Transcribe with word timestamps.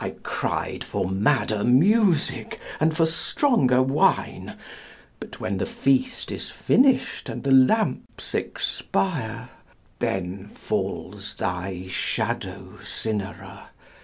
I 0.00 0.16
cried 0.24 0.82
for 0.82 1.08
madder 1.08 1.62
music 1.62 2.58
and 2.80 2.96
for 2.96 3.06
stronger 3.06 3.80
wine, 3.84 4.56
But 5.20 5.38
when 5.38 5.58
the 5.58 5.64
feast 5.66 6.32
is 6.32 6.50
finished 6.50 7.28
and 7.28 7.44
the 7.44 7.52
lamps 7.52 8.34
expire, 8.34 9.50
Then 10.00 10.48
falls 10.48 11.36
thy 11.36 11.86
shadow, 11.86 12.80
Cynara! 12.82 13.68